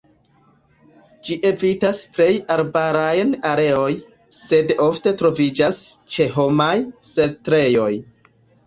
[1.27, 4.01] Ĝi evitas plej arbarajn areojn,
[4.41, 6.75] sed ofte troviĝas ĉe homaj
[7.15, 7.93] setlejoj.